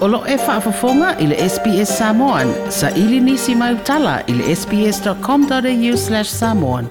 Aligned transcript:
Olo 0.00 0.24
e 0.26 0.34
whaafafonga 0.36 1.10
i 1.20 1.26
le 1.28 1.36
SBS 1.48 1.90
Samoan. 1.98 2.48
Sa 2.72 2.88
ili 2.96 3.18
nisi 3.20 3.54
mai 3.54 3.74
utala 3.74 4.12
ile 4.28 4.54
spscomau 4.56 4.92
sbs.com.au 4.92 5.96
slash 6.02 6.30
samoan. 6.36 6.86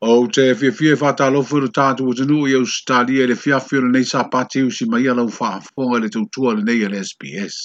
O 0.00 0.16
te 0.38 0.46
whiawhia 0.62 0.98
whātālofo 1.04 1.50
furu 1.52 1.70
tātou 1.78 2.10
o 2.10 2.16
tenu 2.22 2.40
i 2.50 2.58
au 2.58 2.66
stalia 2.74 3.26
le 3.30 3.38
fia 3.44 3.60
fia 3.68 3.86
nei 3.86 4.04
sa 4.10 4.24
pati 4.34 4.66
si 4.80 4.90
mai 4.90 5.06
alau 5.14 5.30
whaafonga 5.30 6.00
le 6.00 6.08
tautua 6.18 6.56
le 6.58 6.66
nei 6.66 6.82
ile 6.88 6.98
SBS. 7.04 7.60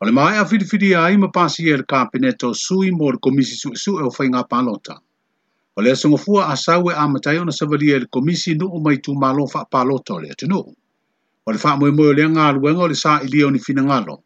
O 0.00 0.06
le 0.06 0.12
mai 0.20 0.38
a 0.38 0.44
fidi 0.44 0.94
ai 1.04 1.16
ma 1.22 1.28
pasi 1.38 1.70
e 1.70 1.76
le 1.76 1.86
kāpeneto 1.94 2.50
sui 2.66 2.90
mo 2.90 3.10
le 3.14 3.18
komisi 3.22 3.54
su 3.62 3.78
e 4.02 4.02
o 4.02 4.10
whainga 4.18 4.42
pālota. 4.54 4.98
O 5.78 5.82
le 5.84 5.90
asunga 5.92 6.16
fua 6.24 6.42
a 6.52 6.54
sawe 6.56 6.92
a 6.96 7.06
matayo 7.08 7.44
na 7.44 7.52
savalia 7.52 7.98
le 8.00 8.06
komisi 8.06 8.54
nu 8.58 8.66
o 8.72 8.78
malo 9.14 9.46
fa 9.46 9.64
pa 9.70 9.84
loto 9.84 10.16
le 10.18 10.30
atinu. 10.32 10.58
O 11.46 11.50
le 11.52 11.58
faa 11.58 11.76
mwe 11.76 11.90
mwe 11.92 12.14
le 12.16 12.22
anga 12.24 12.48
aluenga 12.48 12.82
o 12.84 12.88
le 12.88 12.94
saa 12.94 13.20
ili 13.20 13.44
o 13.44 13.50
ni 13.50 13.58
fina 13.58 13.82
ngalo. 13.84 14.16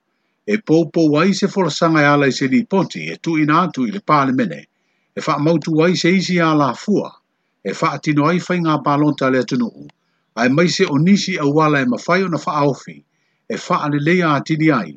E 0.47 0.55
poupo 0.63 1.11
wai 1.11 1.35
se 1.35 1.49
fola 1.49 1.71
sanga 1.71 2.13
ala 2.13 2.27
i 2.29 2.33
se 2.33 2.47
li 2.47 2.63
ponti 2.71 3.01
e 3.13 3.17
tu 3.25 3.35
ina 3.43 3.55
atu 3.63 3.83
i 3.91 3.99
paa 4.09 4.25
le 4.29 4.33
mene. 4.39 4.61
E 5.17 5.21
faa 5.27 5.39
mautu 5.43 5.75
wai 5.75 5.95
se 5.99 6.09
isi 6.19 6.39
a 6.41 6.55
la 6.55 6.71
fua. 6.75 7.09
E 7.65 7.71
faa 7.81 7.99
tino 8.05 8.23
ai 8.31 8.39
fai 8.47 8.59
ngā 8.63 8.75
pa 8.85 8.93
lonta 9.01 9.27
le 9.35 9.39
atinu. 9.43 9.69
Ai 10.41 10.49
mai 10.57 10.69
se 10.77 10.85
o 10.87 10.97
nisi 11.07 11.35
a 11.39 11.45
wala 11.57 11.79
e 11.83 11.87
mawhai 11.93 12.23
o 12.23 12.29
na 12.31 12.39
faa 12.47 12.63
ofi. 12.73 12.97
E 13.49 13.57
faa 13.67 13.87
le 13.91 13.99
lea 14.07 14.29
atini 14.39 14.71
ai. 14.81 14.93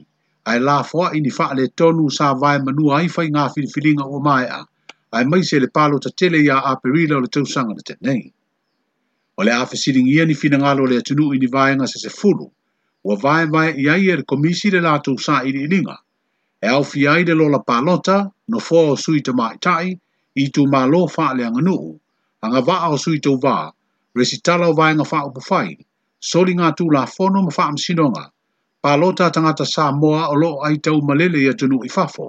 Ai 0.49 0.59
la 0.67 0.77
fua 0.89 1.17
ini 1.17 1.31
faa 1.38 1.53
le 1.58 1.66
tonu 1.77 2.05
sa 2.17 2.27
vai 2.41 2.58
manu 2.66 2.85
ai 2.97 3.08
fai 3.16 3.27
ngā 3.33 3.44
filifilinga 3.53 4.05
o 4.05 4.20
mai 4.27 4.45
a 4.45 4.61
ai 5.13 5.26
mai 5.30 5.44
se 5.45 5.59
le 5.62 5.70
palo 5.70 5.99
ta 6.02 6.09
tele 6.19 6.42
ia 6.42 6.58
a 6.59 6.73
perila 6.81 7.16
o 7.17 7.23
le 7.23 7.28
tausanga 7.36 7.73
na 7.78 7.81
tenei. 7.88 8.23
O 9.38 9.44
le 9.45 9.52
afesiling 9.64 10.08
ia 10.14 10.25
ni 10.25 10.33
fina 10.33 10.58
ngalo 10.58 10.89
le 10.89 10.97
atunu 11.02 11.25
i 11.36 11.38
ni 11.38 11.47
vaenga 11.56 11.86
se 11.88 12.02
se 12.03 12.09
fulu, 12.09 12.47
ua 13.06 13.14
vae 13.23 13.45
vae 13.53 13.69
i 13.84 13.86
ai 13.94 14.09
e 14.14 14.16
le 14.17 14.23
komisi 14.31 14.72
le 14.73 14.81
lato 14.81 15.14
usa 15.14 15.44
i 15.45 15.52
ni 15.53 15.61
e 16.66 16.67
au 16.67 16.84
fi 16.84 17.06
ai 17.08 17.23
le 17.28 17.34
lola 17.34 17.59
palota 17.61 18.31
no 18.50 18.59
fua 18.59 18.81
o 18.94 18.95
sui 18.95 19.22
ta 19.22 19.34
maitai 19.38 19.88
i 20.41 20.45
tu 20.53 20.66
ma 20.73 20.81
lo 20.86 21.06
faa 21.08 21.34
le 21.38 21.44
anganuu, 21.45 21.89
anga 22.44 22.61
vaa 22.67 22.89
o 22.94 22.97
sui 22.97 23.19
tau 23.19 23.36
vaa, 23.44 23.69
resitala 24.17 24.66
o 24.67 24.73
vaenga 24.80 25.06
faa 25.11 25.23
upu 25.28 25.41
fai, 25.50 25.69
soli 26.30 26.52
nga 26.58 26.69
tū 26.78 26.86
la 26.95 27.03
fono 27.16 27.39
ma 27.45 27.52
faa 27.58 27.72
msinonga, 27.75 28.23
palota 28.84 29.25
tangata 29.34 29.66
sa 29.73 29.84
moa 30.02 30.23
o 30.34 30.36
lo 30.41 30.52
ai 30.66 30.75
tau 30.86 30.97
malele 31.08 31.38
i 31.45 31.50
atunu 31.52 31.78
i 31.86 31.89
fafo, 31.97 32.28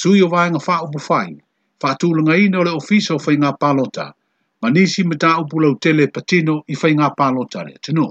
sui 0.00 0.20
o 0.24 0.28
vaenga 0.34 0.60
faa 0.66 0.80
upu 0.86 0.98
fai, 1.08 1.28
whātūlanga 1.82 2.34
ina 2.40 2.60
le 2.66 2.72
ofiso 2.78 3.16
whai 3.24 3.34
ngā 3.44 3.48
pālota, 3.62 4.04
ma 4.62 4.70
nisi 4.74 5.04
me 5.08 5.16
tā 5.24 5.30
upulau 5.42 5.72
tele 5.86 6.06
patino 6.18 6.54
i 6.74 6.78
whai 6.82 6.90
ngā 7.00 7.08
pālota 7.20 7.64
le 7.70 7.74
tino. 7.86 8.04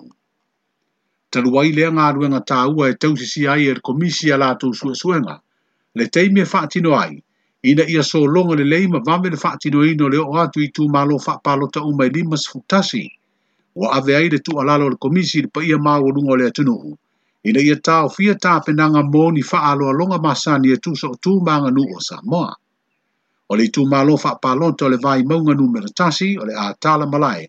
Taluai 1.34 1.72
lea 1.78 1.90
ngā 2.00 2.08
ruenga 2.18 2.42
tā 2.52 2.58
ua 2.80 2.90
e 2.94 2.98
tausisi 3.06 3.46
ai 3.54 3.68
er 3.74 3.80
komisi 3.90 4.32
a 4.36 4.40
lātou 4.44 4.76
suesuenga, 4.80 5.38
le 5.98 6.08
teime 6.18 6.44
e 6.44 6.50
whātino 6.52 6.92
ai, 7.00 7.16
ina 7.74 7.88
ia 7.96 8.04
so 8.04 8.24
longa 8.36 8.58
le 8.60 8.68
leima 8.74 9.02
vame 9.08 9.32
le 9.36 9.40
whātino 9.46 9.86
ino 9.94 10.12
le 10.16 10.22
o 10.26 10.36
atu 10.44 10.62
i 10.62 10.68
tū 10.80 10.90
mālo 10.98 11.18
wha 11.28 11.38
pālota 11.48 11.86
umai 11.94 12.12
limas 12.18 12.46
futasi, 12.52 13.06
o 13.76 13.90
ave 13.98 14.18
ai 14.20 14.28
le 14.30 14.42
tū 14.44 14.60
alalo 14.64 14.92
le 14.96 15.00
komisi 15.08 15.42
le 15.46 15.50
pa 15.50 15.64
ia 15.64 15.80
māo 15.88 16.12
lunga 16.12 16.38
le 16.44 16.52
atunuhu, 16.52 16.94
ina 17.50 17.64
ia 17.70 17.80
tā 17.88 18.02
o 18.06 18.12
fia 18.20 18.36
tā 18.36 18.60
penanga 18.68 19.02
mōni 19.16 19.46
wha 19.54 19.64
aloa 19.72 19.96
longa 20.04 20.22
masani 20.28 20.76
e 20.76 20.78
tūsa 20.84 21.10
o 21.10 21.18
tū 21.18 21.40
mānga 21.48 21.72
nu 21.74 21.88
o 21.98 22.04
Samoa 22.12 22.52
o 23.52 23.56
le 23.56 23.68
tumalo 23.74 24.16
fa 24.18 24.36
palonto 24.42 24.88
le 24.90 24.98
vai 24.98 25.24
maunga 25.24 25.54
numero 25.54 25.88
tasi 25.98 26.38
o 26.42 26.46
le 26.48 26.54
atala 26.56 27.06
malai 27.12 27.44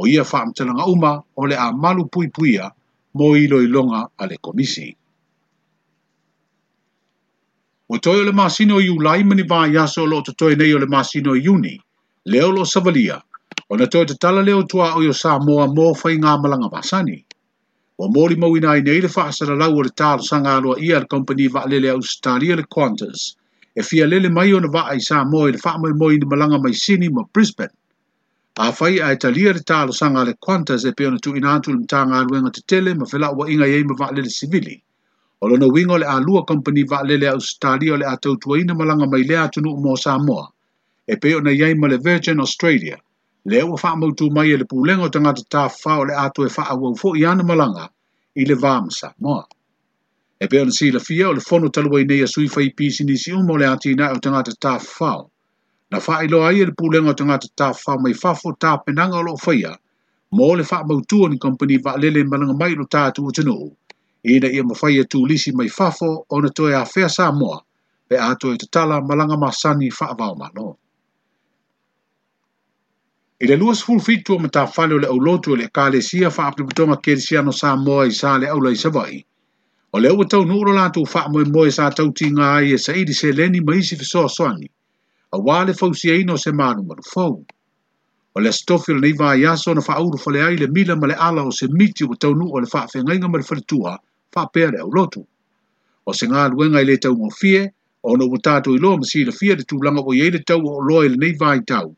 O 0.00 0.06
ia 0.06 0.22
whaamtelanga 0.22 0.84
uma 0.88 1.22
o 1.36 1.46
le 1.46 1.54
a 1.56 1.72
malu 1.72 2.04
pui 2.08 2.28
puia 2.28 2.70
mo 3.14 3.36
ilo 3.36 3.60
ilonga 3.62 4.08
a 4.18 4.26
le 4.26 4.36
komisi. 4.40 4.96
O 7.90 7.98
toi 7.98 8.20
o 8.20 8.24
le 8.24 8.32
masino 8.32 8.80
i 8.80 8.88
ulai 8.88 9.24
mani 9.24 9.42
vā 9.42 9.66
iaso 9.72 10.06
lo 10.06 10.20
to 10.22 10.32
toi 10.32 10.54
nei 10.56 10.72
o 10.74 10.78
le 10.78 10.86
masino 10.86 11.34
i 11.36 11.48
uni, 11.48 11.76
leo 12.24 12.50
lo 12.52 12.64
savalia, 12.64 13.18
o 13.68 13.76
na 13.76 13.86
toi 13.86 14.04
te 14.06 14.14
tala 14.14 14.42
leo 14.42 14.62
tua 14.64 14.94
o 14.96 15.02
yo 15.02 15.12
sa 15.12 15.38
moa 15.40 15.66
mō 15.66 15.94
whai 16.02 16.16
ngā 16.16 16.36
malanga 16.42 16.66
vāsani 16.74 17.20
wa 17.98 18.06
mōri 18.06 18.38
mau 18.38 18.54
ina 18.56 18.76
i 18.78 18.82
neile 18.86 19.08
wha 19.10 19.24
asara 19.28 19.56
lau 19.58 19.74
o 19.78 19.82
le 19.82 19.90
tāra 20.00 20.22
sanga 20.22 20.52
alua 20.56 20.76
i 20.88 20.92
ar 20.94 21.04
company 21.14 21.48
wa 21.50 21.64
lele 21.66 21.90
au 21.90 21.98
stāria 22.06 22.54
le 22.56 22.62
Qantas, 22.70 23.34
e 23.74 23.82
fia 23.82 24.06
lele 24.06 24.30
mai 24.30 24.52
o 24.54 24.60
na 24.62 24.70
wa 24.70 24.84
ai 24.92 25.02
sā 25.02 25.24
mōi 25.26 25.56
le 25.56 25.58
wha 25.58 25.72
mōi 25.82 26.18
ni 26.22 26.28
malanga 26.30 26.60
mai 26.62 26.72
sini 26.78 27.08
mo 27.10 27.24
Brisbane. 27.34 27.74
A 28.62 28.70
whai 28.70 28.98
a 29.02 29.10
italia 29.16 29.52
le 29.52 29.60
tāra 29.66 29.92
sanga 29.92 30.22
le 30.22 30.34
Qantas 30.46 30.84
e 30.86 30.92
peona 30.92 31.18
tu 31.18 31.34
ina 31.34 31.50
antu 31.56 31.74
le 31.74 31.82
mtanga 31.82 32.22
aluenga 32.22 32.50
te 32.54 32.62
tele 32.66 32.94
ma 32.94 33.04
whela 33.12 33.32
ua 33.34 33.50
inga 33.50 33.66
iei 33.66 33.82
ma 33.82 33.96
wa 33.98 34.12
lele 34.14 34.30
sivili. 34.30 34.78
O 35.42 35.48
lona 35.48 35.66
wingo 35.66 35.98
le 35.98 36.06
alua 36.06 36.44
company 36.46 36.84
wa 36.88 37.02
lele 37.02 37.26
au 37.34 37.42
stāria 37.42 37.98
le 37.98 38.06
atau 38.06 38.38
tuaina 38.38 38.78
malanga 38.78 39.10
mai 39.10 39.26
lea 39.26 39.50
tunu 39.50 39.74
mō 39.74 39.98
sā 39.98 40.14
mōa, 40.22 40.46
e 41.02 41.18
peona 41.18 41.50
iei 41.50 41.74
ma 41.74 41.90
le 41.90 41.98
Virgin 41.98 42.38
Australia– 42.38 42.94
le 43.44 43.62
ua 43.62 43.78
faamautū 43.82 44.30
mai 44.34 44.50
e 44.52 44.56
le 44.56 44.64
pulega 44.70 45.02
o 45.04 45.08
tagata 45.08 45.42
tafā 45.52 45.92
o 46.00 46.04
le 46.08 46.14
a 46.24 46.26
toe 46.34 46.48
faaauau 46.56 47.10
i 47.20 47.22
ana 47.30 47.42
malanga 47.50 47.84
i 48.40 48.44
le 48.48 48.54
vamasa 48.62 49.08
moa 49.22 49.44
e 50.44 50.46
pea 50.50 50.62
ona 50.62 50.72
silafia 50.78 51.28
o 51.30 51.32
le 51.32 51.40
fono 51.48 51.68
taluai 51.74 52.04
nei 52.04 52.22
asuifa 52.26 52.62
i 52.68 52.70
pisinisi 52.76 53.30
uma 53.38 53.52
o 53.54 53.58
le 53.60 53.66
a 53.66 53.74
tinaʻi 53.82 54.14
o 54.16 54.18
tagata 54.24 54.52
tafao 54.62 55.30
na 55.90 56.00
faailoa 56.06 56.48
ai 56.48 56.60
e 56.62 56.64
le 56.68 56.72
pulega 56.78 57.10
o 57.10 57.14
tagata 57.20 57.46
tafao 57.58 57.98
mai 58.04 58.14
fafo 58.22 58.48
tapenaga 58.60 59.16
o 59.20 59.26
loo 59.26 59.36
faia 59.44 59.72
mo 60.36 60.56
le 60.58 60.64
faamautū 60.70 61.18
ni 61.30 61.38
kompani 61.44 61.76
va 61.78 61.82
vaalele 61.94 62.20
malanga 62.30 62.54
mai 62.60 62.74
lo 62.80 62.84
tatou 62.94 63.28
o 63.28 63.32
tunuu 63.36 63.70
ina 64.32 64.48
ia 64.50 64.64
mafaia 64.64 65.04
e 65.14 65.18
lisi 65.28 65.50
mai 65.58 65.68
fafo 65.68 66.10
ona 66.34 66.48
toe 66.56 66.74
afea 66.76 67.08
sa 67.08 67.32
moa 67.32 67.58
pe 68.08 68.16
atoe 68.30 68.56
tatala 68.58 69.00
malaga 69.00 69.36
masani 69.36 69.88
ma 70.20 70.48
no. 70.54 70.78
I 73.40 73.46
le 73.46 73.56
luas 73.56 73.80
full 73.86 74.00
fit 74.02 74.22
tu 74.26 74.36
ma 74.42 74.48
ta 74.54 74.62
fale 74.66 74.96
le 75.02 75.06
au 75.08 75.18
lotu 75.24 75.54
le 75.56 75.66
ka 75.76 75.82
le 75.94 76.00
sia 76.02 76.28
fa 76.36 76.46
apri 76.48 76.64
putonga 76.66 76.96
kere 77.04 77.20
sia 77.26 77.40
no 77.40 77.52
sa 77.58 77.76
moa 77.76 78.06
i 78.08 78.14
sa 78.20 78.30
le 78.36 78.48
au 78.54 78.58
lai 78.60 78.74
sa 78.74 78.88
vai. 78.90 79.24
O 79.94 80.00
le 80.00 80.08
au 80.10 80.24
tau 80.24 80.44
nuro 80.44 80.72
la 80.74 80.88
tu 80.94 81.04
fa 81.06 81.20
moe 81.30 81.44
moe 81.44 81.70
sa 81.76 81.86
tau 81.90 82.10
ti 82.18 82.30
ngā 82.34 82.48
i 82.66 82.72
e 82.74 82.78
sa 82.84 82.96
i 83.00 83.04
di 83.06 83.14
se 83.14 83.30
leni 83.32 83.60
ma 83.60 83.76
isi 83.78 83.94
fiso 84.00 84.24
a 84.26 84.30
soani. 84.36 84.66
A 85.30 85.38
wā 85.38 85.58
le 85.66 85.74
fau 85.80 85.94
si 85.94 86.10
eino 86.10 86.34
se 86.36 86.50
manu 86.50 86.82
manu 86.82 87.04
fau. 87.14 87.36
O 88.34 88.40
le 88.42 88.50
stofi 88.52 88.90
le 88.94 89.00
neiva 89.06 89.30
i 89.38 89.46
aso 89.46 89.74
na 89.74 89.86
fa 89.86 89.94
auru 90.02 90.18
fale 90.18 90.42
ai 90.42 90.56
le 90.56 90.66
mila 90.74 90.96
ma 90.98 91.06
le 91.06 91.14
ala 91.14 91.44
o 91.46 91.54
se 91.54 91.68
miti 91.70 92.02
o 92.04 92.18
tau 92.18 92.34
nuro 92.34 92.58
le 92.66 92.66
fa 92.66 92.88
fe 92.90 93.06
ngainga 93.06 93.28
ma 93.28 93.38
le 93.38 93.44
fale 93.44 93.60
tua 93.60 93.94
fa 94.32 94.46
pere 94.52 94.72
le 94.72 94.82
au 94.82 94.90
lotu. 94.90 95.22
O 96.04 96.12
se 96.12 96.26
ngā 96.26 96.48
luenga 96.50 96.82
i 96.82 96.90
le 96.90 96.98
tau 96.98 97.14
ngofie 97.14 97.70
o 98.02 98.16
no 98.18 98.26
utato 98.34 98.74
i 98.74 98.82
loa 98.82 98.98
masi 98.98 99.22
le 99.22 99.30
fia 99.30 99.54
le 99.54 99.62
tūlanga 99.62 100.02
o 100.02 100.10
yei 100.12 100.30
le 100.30 100.42
tau 100.42 100.58
o 100.58 100.80
loa 100.80 101.06
i 101.06 101.14
le 101.14 101.16
neiva 101.22 101.54
i 101.54 101.62
tau 101.62 101.94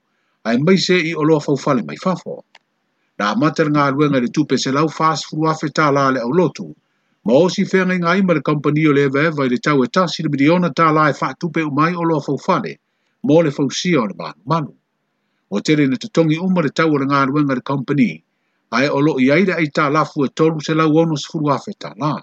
ai 0.50 0.58
mai 0.58 0.76
se 0.78 0.94
i 0.98 1.12
o 1.14 1.22
loa 1.22 1.40
fawfale 1.40 1.82
mai 1.86 1.96
fafo. 1.96 2.42
Na 3.18 3.30
amater 3.34 3.68
ngā 3.70 3.88
luenga 3.94 4.18
le 4.24 4.30
tupe 4.34 4.58
se 4.58 4.72
lau 4.74 4.88
fast 4.94 5.28
food 5.30 5.44
wafe 5.46 5.70
tā 5.78 5.90
la 5.94 6.08
le 6.10 6.20
au 6.26 6.32
lotu, 6.32 6.66
ma 7.24 7.36
o 7.38 7.46
si 7.54 7.62
whenga 7.70 7.94
inga 7.94 8.14
ima 8.18 8.34
le 8.34 8.40
kompani 8.48 8.86
o 8.90 8.94
le 8.96 9.06
ewe 9.06 9.26
vai 9.36 9.48
le 9.52 9.58
tau 9.64 9.82
e 9.84 9.88
tasi 9.94 10.24
le 10.26 10.30
miliona 10.32 10.70
tā 10.72 10.88
la 10.94 11.08
e 11.12 11.34
tupe 11.38 11.60
o 11.62 11.70
mai 11.70 11.94
o 11.94 12.02
loa 12.02 12.20
fawfale, 12.20 12.74
mo 13.22 13.40
le 13.42 13.50
fawsia 13.50 14.00
o 14.02 14.06
le 14.06 14.14
manu 14.18 14.40
manu. 14.46 14.74
O 15.50 15.60
tere 15.60 15.86
na 15.86 15.96
tatongi 15.96 16.38
uma 16.38 16.62
le 16.62 16.70
tau 16.70 16.90
o 16.90 16.96
le 16.98 17.06
ngā 17.06 17.20
le 17.54 17.60
kompani, 17.70 18.10
ai 18.72 18.88
o 18.88 19.00
lo 19.00 19.18
i 19.20 19.30
aida 19.30 19.54
ai 19.54 19.68
tā 19.70 19.90
lafu 19.92 20.24
e 20.26 20.28
tolu 20.28 20.60
se 20.60 20.74
lau 20.74 20.96
ono 20.98 21.16
se 21.16 21.28
furu 21.30 21.44
wafe 21.46 21.72
la. 22.00 22.18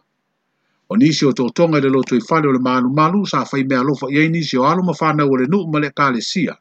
O 0.89 0.95
nisi 0.95 1.25
o 1.25 1.31
tōtonga 1.31 1.81
le 1.83 1.89
lotu 1.89 2.15
i 2.15 2.21
fale 2.21 2.47
o 2.47 2.51
le 2.51 2.59
manu 2.59 2.89
malu 2.89 3.25
sa 3.27 3.45
fai 3.45 3.63
mea 3.63 3.83
lofa 3.83 4.07
i 4.09 4.17
ai 4.19 4.29
nisi 4.29 4.57
o 4.57 4.63
alo 4.63 4.83
mafana 4.83 5.23
o 5.25 5.35
le 5.35 5.45
nuu 5.47 5.67
male 5.67 5.91
kāle 5.93 6.21
sia 6.23 6.55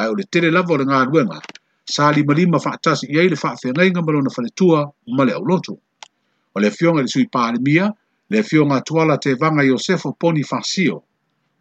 ai 0.00 0.08
o 0.08 0.14
le 0.14 0.24
tele 0.24 0.50
lava 0.50 0.72
o 0.72 0.76
le 0.76 0.84
galuega 0.84 1.40
sa 1.84 2.10
limalima 2.12 2.58
faatasi 2.58 3.06
i 3.12 3.18
ai 3.20 3.28
le 3.28 3.36
faafegaiga 3.36 4.00
ma 4.02 4.12
lona 4.12 4.30
faletua 4.30 4.88
ma 5.16 5.24
le 5.24 5.32
auloto 5.32 5.72
o 6.54 6.60
le 6.60 6.66
afioga 6.68 7.02
le 7.02 7.08
sui 7.08 7.26
palemia 7.28 7.92
le 8.30 8.38
afioga 8.38 8.74
atuala 8.80 9.18
tevaga 9.18 9.62
iosefo 9.64 10.12
poni 10.18 10.42
fasio 10.42 11.02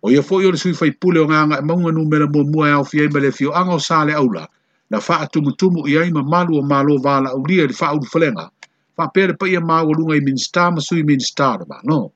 o 0.01 0.07
ia 0.11 0.21
foʻi 0.23 0.43
o 0.47 0.55
sui 0.57 0.73
faipule 0.73 1.19
o 1.19 1.25
gaga 1.27 1.59
e 1.59 1.61
mauga 1.61 1.91
numela 1.91 2.27
muamua 2.31 2.69
e 2.69 2.71
aofi 2.71 3.01
ai 3.01 3.07
ma 3.11 3.19
le 3.19 3.27
afioaga 3.35 3.71
o 3.75 3.79
sa 3.79 4.05
aula 4.15 4.47
na 4.89 4.97
faatumutumu 4.99 5.87
i 5.87 5.97
ai 5.97 6.09
ma 6.11 6.23
malu 6.23 6.57
o 6.57 6.61
malo 6.61 6.97
valaaulia 6.97 7.63
i 7.63 7.67
le 7.67 7.73
faaulufalega 7.73 8.49
faapea 8.95 9.27
le 9.27 9.33
paia 9.33 9.59
maualuga 9.61 10.15
i 10.15 10.21
minista 10.21 10.71
ma 10.71 10.79
sui 10.79 11.03
minista 11.03 11.51
o 11.51 11.57
le 11.57 11.65
mano 11.67 12.11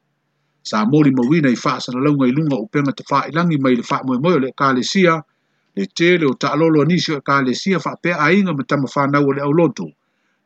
sa 0.64 0.86
molimauina 0.86 1.50
i 1.50 1.56
faasalalauga 1.56 2.28
i 2.28 2.32
luga 2.32 2.56
upega 2.56 2.92
tafailagi 2.94 3.58
mai 3.60 3.76
le 3.76 3.84
faamoemoe 3.84 4.34
o 4.36 4.40
le 4.40 4.48
ekalesia 4.54 5.24
ni 5.76 5.88
tele 5.88 6.26
o 6.26 6.34
taalolo 6.42 6.78
anisi 6.82 7.10
o 7.14 7.18
ekalesia 7.18 7.80
faapea 7.80 8.16
aiga 8.20 8.54
ma 8.54 8.64
tama 8.64 8.88
fanau 8.94 9.26
o 9.30 9.34
le 9.34 9.42
aulotu 9.42 9.86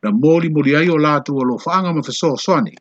na 0.02 0.08
molimoli 0.12 0.76
ai 0.76 0.88
o 0.88 0.96
latou 0.98 1.36
alo 1.42 1.58
faaga 1.64 1.90
ma 1.96 2.02
fesoasoani 2.08 2.74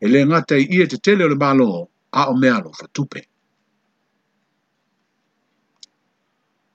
e 0.00 0.06
lē 0.12 0.20
ngata 0.28 0.54
i 0.58 0.64
ia 0.76 0.86
tetele 0.92 1.22
o 1.24 1.28
le 1.28 1.34
malo 1.42 1.68
a 2.12 2.30
o 2.30 2.34
mea 2.40 2.58
lo 2.64 2.70
fatupe 2.78 3.20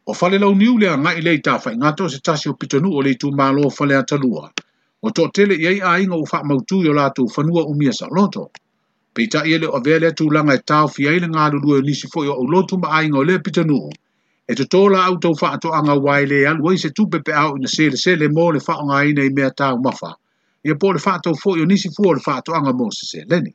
o 0.05 0.11
falelauniu 0.13 0.73
le 0.81 0.87
agaʻi 0.95 1.19
lei 1.27 1.39
tafaigata 1.45 2.03
o 2.03 2.09
se 2.13 2.19
tasi 2.19 2.45
o 2.49 2.53
pitonuu 2.59 2.91
o 2.91 2.97
malo 2.99 3.09
itumālo 3.15 3.63
fale 3.77 3.93
atalua 3.95 4.45
o 5.01 5.07
toʻatele 5.15 5.55
i 5.55 5.65
ai 5.71 5.79
aiga 5.93 6.15
ua 6.19 6.27
faamautui 6.31 6.87
o 6.91 6.93
latou 6.93 7.27
fanua 7.35 7.63
umia 7.71 7.93
saʻoloto 7.99 8.43
peitaʻi 9.15 9.47
e 9.49 9.53
ele 9.55 9.67
o 9.71 9.79
vele 9.85 9.99
le 10.03 10.07
atulaga 10.11 10.53
e 10.55 10.59
taofi 10.67 11.07
ai 11.07 11.19
le 11.23 11.27
galulue 11.31 11.79
o 11.79 11.81
nisi 11.87 12.07
foʻi 12.11 12.27
o 12.27 12.35
auloto 12.41 12.75
ma 12.77 12.87
aiga 12.99 13.17
o 13.17 13.23
lea 13.27 13.39
pitonuu 13.39 13.87
e 14.51 14.55
te 14.59 14.63
tōla 14.73 15.01
au 15.07 15.13
tau 15.23 15.33
wha 15.41 15.49
ato 15.55 15.69
anga 15.77 15.93
wai 16.05 16.25
le 16.29 16.41
alu 16.47 16.71
se 16.77 16.89
tupe 16.95 17.19
pe 17.27 17.31
au 17.41 17.53
ina 17.57 17.67
sele 17.73 17.95
sele 18.01 18.27
mō 18.37 18.47
le 18.55 18.59
wha 18.67 18.73
anga 18.81 18.97
ina 19.09 19.23
i 19.29 19.31
mea 19.37 19.51
tāu 19.59 19.77
mawha. 19.83 20.15
Ia 20.67 20.75
pō 20.81 20.91
le 20.95 20.99
wha 21.05 21.13
tau 21.25 21.31
fō 21.43 21.53
yo 21.59 21.65
nisi 21.69 21.89
fō 21.95 22.11
le 22.17 22.23
wha 22.25 22.35
ato 22.41 22.53
anga 22.59 22.73
mo 22.79 22.89
se 22.91 23.05
se 23.11 23.23
leni. 23.29 23.53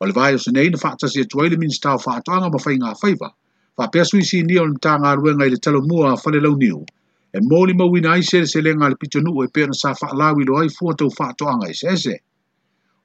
O 0.00 0.06
le 0.08 0.12
vai 0.16 0.32
o 0.34 0.38
se 0.44 0.52
neina 0.56 0.78
wha 0.82 0.92
atasi 0.96 1.20
e 1.20 1.24
tuai 1.28 1.50
le 1.52 1.56
minis 1.60 1.80
tāu 1.84 2.00
wha 2.06 2.16
ato 2.22 2.32
anga 2.32 2.48
ma 2.48 2.58
whainga 2.64 2.88
a 2.94 2.96
whaiva. 3.02 3.28
Wha 3.76 3.88
pia 3.92 4.04
sui 4.04 4.24
si 4.24 4.40
nio 4.42 4.64
le 4.72 4.80
tā 4.86 4.96
ngā 5.02 5.14
ruenga 5.20 5.46
i 5.48 5.52
le 5.52 5.58
talo 5.60 5.82
mua 5.84 6.14
a 6.14 6.16
whale 6.24 6.40
lau 6.48 6.56
niu. 6.56 6.80
E 7.36 7.38
mō 7.44 7.60
li 7.68 7.76
mau 7.76 7.92
ina 7.96 8.14
ai 8.16 8.24
sele 8.24 8.48
sele 8.48 8.72
ngā 8.72 8.88
le 8.94 8.96
pito 8.96 9.20
nuu 9.20 9.44
e 9.44 9.52
pia 9.52 9.66
na 9.68 9.76
sa 9.76 9.92
wha 9.92 10.16
lau 10.22 10.36
lo 10.40 10.60
ai 10.64 10.72
fō 10.72 10.96
tau 10.96 11.12
wha 11.18 11.28
ato 11.34 11.44
anga 11.48 11.68
i 11.70 11.74
se 11.76 11.92
e 11.92 11.96
se. 11.96 12.16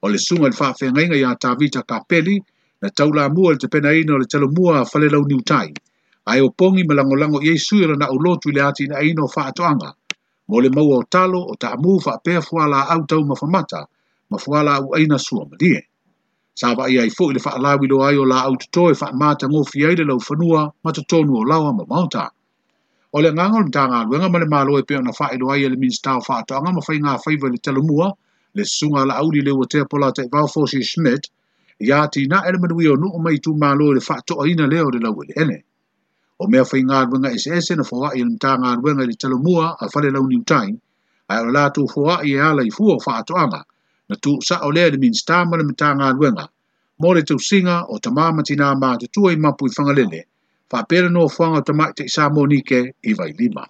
O 0.00 0.08
le 0.08 0.18
sunga 0.18 0.48
le 0.48 0.56
wha 0.60 0.72
whaingainga 0.80 1.20
i 1.20 1.24
a 1.28 1.36
tāvita 1.44 1.84
ka 1.84 2.00
peli 2.08 2.40
na 2.80 2.88
taula 2.88 3.28
mua 3.28 3.52
le 3.52 3.58
te 3.58 3.68
pena 3.68 3.92
ina 3.92 4.14
o 4.16 4.22
le 4.24 4.24
talo 4.24 4.48
mua 4.56 4.80
a 4.80 4.84
whale 4.88 5.12
lau 5.12 5.22
niu 5.28 5.44
tai 5.44 5.74
ai 6.28 6.40
o 6.42 6.50
pongi 6.50 6.82
malangolango 6.84 7.38
i 7.42 7.48
eisu 7.48 7.76
ira 7.76 7.96
na 7.96 8.10
ulotu 8.10 8.48
ili 8.50 8.60
ati 8.60 8.86
na 8.86 8.96
aino 8.98 9.28
faatoanga. 9.28 9.94
Mo 10.48 10.60
le 10.60 10.68
maua 10.68 10.96
o 10.98 11.02
talo 11.06 11.38
o 11.42 11.54
ta 11.58 11.72
amu 11.74 12.00
fa 12.02 12.18
pea 12.18 12.42
fuala 12.42 12.88
au 12.90 13.06
tau 13.06 13.22
mafamata, 13.24 13.86
mafuala 14.30 14.74
au 14.74 14.94
aina 14.94 15.18
sua 15.18 15.46
madie. 15.46 15.82
Sawa 16.54 16.90
ia 16.90 17.04
i 17.04 17.10
fuk 17.10 17.30
ili 17.30 17.38
faa 17.40 17.58
lawi 17.58 17.86
lo 17.86 18.02
ayo 18.04 18.24
la 18.26 18.42
au 18.42 18.56
tutoe 18.56 18.94
faa 18.94 19.12
mata 19.14 19.46
ngō 19.46 19.64
fiaile 19.70 20.04
lau 20.04 20.18
fanua 20.20 20.72
matatonu 20.84 21.36
o 21.38 21.44
lawa 21.44 21.70
ma 21.72 21.84
mauta. 21.88 22.30
O 23.14 23.20
le 23.22 23.30
ngangol 23.32 23.64
mta 23.70 23.86
ngā 23.88 23.98
luenga 24.06 24.28
male 24.28 24.46
malo 24.50 24.78
e 24.78 24.82
peo 24.82 25.02
na 25.02 25.12
faa 25.12 25.30
ilo 25.34 25.50
aya 25.50 25.66
e 25.66 25.68
le 25.68 25.76
minsta 25.76 26.16
o 26.16 26.20
faa 26.26 26.42
toanga 26.48 26.70
ma 26.74 26.82
fai 26.82 26.98
ngā 26.98 27.18
faiwa 27.24 27.48
le 27.52 27.58
telumua 27.58 28.08
le 28.56 28.64
sunga 28.64 29.06
la 29.06 29.14
auli 29.14 29.40
le 29.46 29.52
watea 29.54 29.84
pola 29.90 30.10
te 30.16 30.22
vau 30.32 30.48
fosi 30.48 30.82
Schmidt, 30.82 31.30
ia 31.80 32.08
ti 32.08 32.26
na 32.26 32.42
ele 32.48 32.58
manuio 32.58 32.96
nuk 32.96 33.14
mai 33.22 33.38
tu 33.38 33.54
malo 33.54 33.94
le 33.94 34.00
faa 34.00 34.20
toa 34.26 34.48
ina 34.48 34.66
leo 34.66 34.90
le 34.90 34.98
lau 34.98 35.22
ele 35.22 35.32
ele. 35.42 35.65
o 36.38 36.48
mea 36.52 36.64
fai 36.70 36.80
ngā 36.88 36.96
ruenga 37.10 37.30
SS 37.42 37.70
na 37.80 37.84
fōa 37.90 38.08
i 38.16 38.24
nita 38.30 38.54
ngā 38.62 38.72
ruenga 38.80 39.06
i 39.12 39.16
talo 39.24 39.38
mua 39.44 39.68
a 39.74 39.88
whare 39.94 40.10
lau 40.16 40.24
ni 40.32 40.40
utai, 40.42 40.74
ai 41.32 41.38
o 41.44 41.52
lātou 41.56 41.86
fōa 41.92 42.16
i 42.26 42.34
e 42.36 42.42
ala 42.48 42.64
i 42.64 42.70
fua 42.78 42.96
na 44.06 44.14
tu 44.24 44.34
sa 44.48 44.58
o 44.66 44.70
lea 44.70 44.90
le 44.90 44.98
min 45.04 45.12
stāma 45.20 45.56
le 45.60 45.64
mta 45.70 45.92
ngā 46.00 46.10
ruenga, 46.18 46.44
mō 47.02 47.14
le 47.16 47.22
tau 47.30 47.38
singa 47.38 47.78
o 47.88 47.98
ta 47.98 48.10
māmati 48.18 48.56
nā 48.60 48.68
mā 48.82 48.92
te 48.98 49.06
tua 49.12 49.32
i 49.32 49.36
mapu 49.36 49.66
i 49.66 49.70
whangalele, 49.72 50.22
no 51.16 51.26
fuanga 51.28 51.58
o 51.58 51.62
ta 51.62 51.72
mai 51.72 51.92
te 51.96 52.04
i 52.04 52.08
sā 52.12 52.28
mōnike 52.30 52.84
i 53.02 53.14
vai 53.14 53.32
lima. 53.38 53.64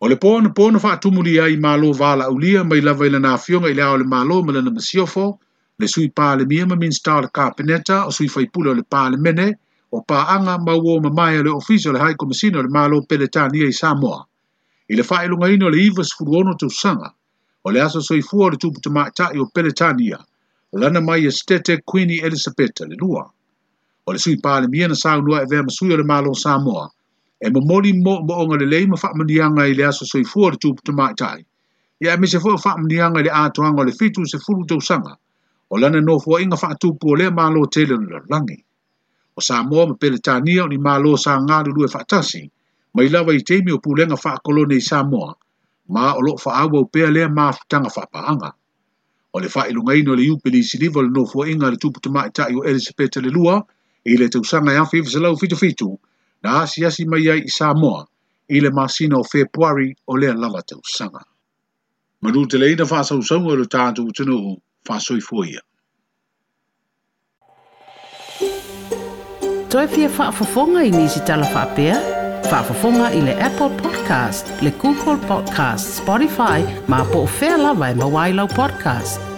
O 0.00 0.08
le 0.08 0.16
pōna 0.16 0.50
pōna 0.54 0.80
wha 0.82 0.92
atumuri 0.94 1.38
ai 1.40 1.56
mālo 1.56 1.92
wāla 1.92 2.30
ulia 2.30 2.64
mai 2.64 2.80
lava 2.80 3.06
i 3.06 3.10
lana 3.10 3.36
fionga 3.38 3.68
i 3.70 3.74
lea 3.74 3.90
o 3.90 3.96
le 3.98 4.04
mālo 4.06 4.42
ma 4.44 4.52
lana 4.54 4.70
masiofo, 4.70 5.38
le 5.82 5.86
sui 5.86 6.12
mia 6.50 6.66
ma 6.66 6.74
minsta 6.76 7.12
o 7.16 7.20
le 7.20 7.28
kapeneta 7.36 7.96
o 8.08 8.10
sui 8.10 8.26
fai 8.34 8.48
o 8.54 8.60
le 9.08 9.16
mene 9.24 9.48
o 9.96 9.98
paanga 10.08 10.54
mauō 10.66 10.92
ma 11.04 11.10
mai 11.18 11.36
le 11.46 11.50
ofisi 11.60 11.88
o 11.88 11.92
le 11.92 12.00
haikomisina 12.04 12.58
o 12.58 12.62
le 12.62 12.68
malo 12.76 12.96
peletania 13.08 13.66
i 13.72 13.72
samoa 13.80 14.20
i 14.90 14.94
le 14.98 15.04
lunga 15.28 15.46
ino 15.48 15.68
le 15.70 15.78
iva 15.78 16.02
tu 16.58 16.68
sanga 16.70 17.14
o 17.64 17.68
le 17.70 17.78
aso 17.80 18.00
soifua 18.00 18.44
o 18.46 18.50
le 18.50 18.56
tuputamaʻitaʻi 18.58 19.38
o 19.42 19.46
peletania 19.54 20.18
o 20.74 20.78
lana 20.78 21.00
mai 21.00 21.26
e 21.28 21.32
queen 21.48 21.80
quini 21.86 22.16
le 22.88 22.96
lua 23.02 23.22
o 24.06 24.12
le 24.12 24.18
sui 24.18 24.34
mia 24.74 24.88
na 24.90 25.16
lua 25.22 25.42
e 25.42 25.46
vea 25.46 25.62
masui 25.62 25.92
o 25.92 25.96
le 25.96 26.02
malo 26.04 26.34
samoa 26.34 26.90
e 27.40 27.50
momoli 27.50 27.92
le 27.94 28.56
lelei 28.66 28.86
ma 28.86 28.96
faamaniaga 28.96 29.62
i 29.70 29.74
le 29.78 29.84
aso 29.86 30.04
soifua 30.04 30.46
o 30.46 30.50
le 30.50 30.56
tuputamaʻitaʻi 30.62 31.42
ia 32.02 32.14
e 32.14 32.16
mise 32.18 32.38
foʻi 32.42 32.58
fa 32.62 32.74
i 32.82 33.22
le 33.22 33.30
atoaga 33.30 33.80
o 33.82 33.84
le 33.84 33.92
fitu 33.92 34.26
se 34.26 34.38
sefulu 34.38 34.66
sanga. 34.82 35.14
o 35.72 35.76
lana 35.80 36.00
no 36.00 36.14
fua 36.22 36.40
inga 36.42 36.56
whaatū 36.62 36.88
pō 37.02 37.16
lea 37.20 37.30
mālo 37.38 37.62
tele 37.74 37.96
ni 38.00 38.08
la 38.12 38.20
O 39.38 39.42
sā 39.46 39.54
mō 39.62 39.82
ma 39.88 39.94
pele 40.02 40.18
tānia 40.26 40.64
o 40.64 40.68
ni 40.70 40.78
mālo 40.86 41.12
sā 41.24 41.32
ngāru 41.44 41.70
lue 41.76 41.88
tasi, 42.10 42.42
ma 42.94 43.02
i 43.06 43.08
lawa 43.08 43.34
i 43.36 43.42
teimi 43.48 43.70
o 43.72 43.78
pūlenga 43.84 44.18
whaakolo 44.18 44.64
nei 44.66 44.80
sā 44.82 45.02
mō, 45.06 45.24
ma 45.94 46.04
o 46.18 46.20
lo 46.26 46.32
wha 46.42 46.52
awa 46.64 46.78
o 46.82 46.86
pēa 46.90 47.10
lea 47.12 47.28
mā 47.28 47.46
tanga 47.68 47.86
whaapahanga. 47.94 48.50
O 49.34 49.38
le 49.38 49.46
whae 49.46 49.70
lunga 49.70 49.94
ino 49.94 50.16
le 50.18 50.26
iupi 50.26 50.50
li 50.50 50.62
siliva 50.64 51.02
le 51.02 51.10
no 51.14 51.22
fua 51.24 51.46
inga 51.46 51.70
le 51.70 51.78
tūpu 51.78 52.02
tamā 52.02 52.26
i 52.26 52.34
tāi 52.34 52.58
o 52.58 52.64
Elisabeta 52.66 53.22
le 53.22 53.30
lua, 53.30 53.60
i 54.04 54.18
le 54.18 54.26
te 54.28 54.38
i 54.42 54.74
afi 54.80 54.98
i 54.98 55.02
fisalau 55.06 55.38
fitu 55.38 55.54
fitu, 55.54 55.94
na 56.42 56.62
asi 56.62 56.84
asi 56.84 57.06
mai 57.06 57.28
ai 57.30 57.42
i 57.46 57.50
sā 57.60 57.70
mō, 57.74 57.94
i 58.50 58.58
le 58.60 58.70
māsina 58.74 59.20
o 59.22 59.22
Februari 59.22 59.92
o 60.10 60.16
lea 60.16 60.34
lava 60.34 60.62
tausanga. 60.66 61.22
Manu 62.22 62.46
te 62.50 62.58
leina 62.58 62.82
whaasau 62.84 63.22
sanga 63.22 63.54
le 63.54 63.66
tātou 63.70 64.10
tunu 64.12 64.56
fasoi 64.88 65.20
foia. 65.28 65.60
Toi 69.70 69.88
pia 69.94 70.08
whaafafonga 70.16 70.80
i 70.82 70.90
nisi 70.90 71.20
tala 71.28 71.46
whaapea? 71.54 71.96
Whaafafonga 72.50 73.10
i 73.12 73.20
le 73.24 73.34
Apple 73.50 73.70
Podcast, 73.82 74.54
le 74.62 74.70
Google 74.82 75.18
Podcast, 75.28 75.96
Spotify, 76.00 76.58
ma 76.88 77.04
po 77.12 77.22
o 77.22 77.28
whea 77.40 77.56
lawa 77.66 77.88
i 77.88 77.90
e 77.90 77.94
mawailau 78.00 78.48
podcast. 78.60 79.37